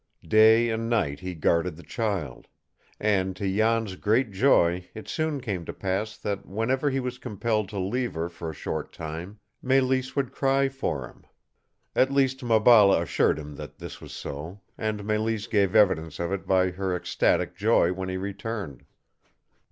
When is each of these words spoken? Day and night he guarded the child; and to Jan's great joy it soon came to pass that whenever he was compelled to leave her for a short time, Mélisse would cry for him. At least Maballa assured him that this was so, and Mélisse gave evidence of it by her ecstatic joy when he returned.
Day 0.27 0.69
and 0.71 0.89
night 0.89 1.19
he 1.19 1.35
guarded 1.35 1.75
the 1.77 1.83
child; 1.83 2.47
and 2.99 3.35
to 3.35 3.43
Jan's 3.47 3.95
great 3.95 4.31
joy 4.31 4.89
it 4.95 5.07
soon 5.07 5.39
came 5.39 5.63
to 5.65 5.73
pass 5.73 6.17
that 6.17 6.43
whenever 6.47 6.89
he 6.89 6.99
was 6.99 7.19
compelled 7.19 7.69
to 7.69 7.77
leave 7.77 8.15
her 8.15 8.27
for 8.27 8.49
a 8.49 8.53
short 8.55 8.91
time, 8.93 9.37
Mélisse 9.63 10.15
would 10.15 10.31
cry 10.31 10.69
for 10.69 11.07
him. 11.07 11.27
At 11.95 12.09
least 12.11 12.43
Maballa 12.43 12.99
assured 13.03 13.37
him 13.37 13.53
that 13.57 13.77
this 13.77 14.01
was 14.01 14.11
so, 14.11 14.61
and 14.75 15.01
Mélisse 15.01 15.47
gave 15.47 15.75
evidence 15.75 16.19
of 16.19 16.31
it 16.31 16.47
by 16.47 16.71
her 16.71 16.95
ecstatic 16.95 17.55
joy 17.55 17.93
when 17.93 18.09
he 18.09 18.17
returned. 18.17 18.85